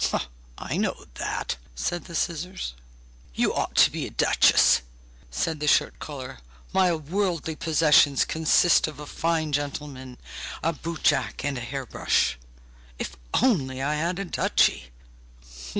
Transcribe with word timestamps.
'I 0.57 0.77
know 0.77 1.05
that!' 1.13 1.57
said 1.75 2.05
the 2.05 2.15
scissors. 2.15 2.73
'You 3.35 3.53
ought 3.53 3.75
to 3.75 3.91
be 3.91 4.07
a 4.07 4.09
duchess!' 4.09 4.81
said 5.29 5.59
the 5.59 5.67
shirt 5.67 5.99
collar. 5.99 6.39
'My 6.73 6.91
worldly 6.95 7.55
possessions 7.55 8.25
consist 8.25 8.87
of 8.87 8.99
a 8.99 9.05
fine 9.05 9.51
gentleman, 9.51 10.17
a 10.63 10.73
boot 10.73 11.03
jack, 11.03 11.45
and 11.45 11.55
a 11.55 11.61
hair 11.61 11.85
brush. 11.85 12.39
If 12.97 13.15
only 13.43 13.79
I 13.79 13.93
had 13.93 14.17
a 14.17 14.25
duchy! 14.25 14.89